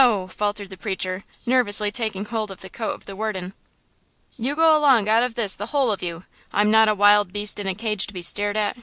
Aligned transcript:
faltered 0.29 0.71
the 0.71 0.77
preacher, 0.79 1.25
nervously 1.45 1.91
taking 1.91 2.25
hold 2.25 2.49
of 2.49 2.61
the 2.61 2.69
coat 2.71 2.93
of 2.95 3.05
the 3.05 3.15
warden. 3.15 3.53
"You 4.35 4.55
go 4.55 4.75
along 4.75 5.07
out 5.07 5.21
of 5.21 5.35
this 5.35 5.55
the 5.55 5.67
whole 5.67 5.91
of 5.91 6.01
you! 6.01 6.23
I'm 6.51 6.71
not 6.71 6.89
a 6.89 6.95
wild 6.95 7.31
beast 7.31 7.59
in 7.59 7.67
a 7.67 7.75
cage 7.75 8.07
to 8.07 8.13
be 8.15 8.23
stared 8.23 8.57
at!" 8.57 8.77